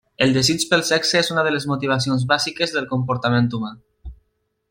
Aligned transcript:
El 0.25 0.31
desig 0.35 0.63
pel 0.69 0.81
sexe 0.87 1.19
és 1.19 1.29
una 1.35 1.43
de 1.47 1.51
les 1.57 1.67
motivacions 1.73 2.25
bàsiques 2.33 2.75
del 2.79 2.91
comportament 2.97 3.53
humà. 3.59 3.73